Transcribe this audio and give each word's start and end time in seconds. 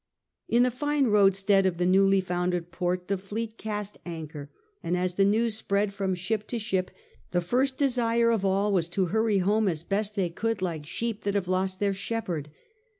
In 0.47 0.63
the 0.63 0.71
fine 0.71 1.09
roadstead 1.11 1.67
of 1.67 1.77
the 1.77 1.85
newly 1.85 2.21
founded 2.21 2.71
port 2.71 3.07
the 3.07 3.19
fleet 3.19 3.59
cast 3.59 3.99
anchor, 4.03 4.49
and 4.81 4.97
as 4.97 5.13
the 5.13 5.23
news 5.23 5.55
spread 5.55 5.93
from 5.93 6.15
ship 6.15 6.47
to 6.47 6.57
ship 6.57 6.89
the 7.29 7.39
first 7.39 7.77
desire 7.77 8.31
of 8.31 8.43
all 8.43 8.73
was 8.73 8.89
to 8.89 9.05
hurry 9.13 9.37
home 9.37 9.67
as 9.67 9.83
best 9.83 10.15
they 10.15 10.31
could 10.31 10.59
like 10.59 10.87
sheep 10.87 11.21
that 11.21 11.35
have 11.35 11.47
lost 11.47 11.79
their 11.79 11.93
shepherd. 11.93 12.49